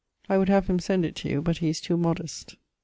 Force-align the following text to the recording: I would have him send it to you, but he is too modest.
I 0.27 0.39
would 0.39 0.49
have 0.49 0.65
him 0.65 0.79
send 0.79 1.05
it 1.05 1.15
to 1.17 1.29
you, 1.29 1.43
but 1.43 1.59
he 1.59 1.69
is 1.69 1.79
too 1.79 1.95
modest. 1.95 2.55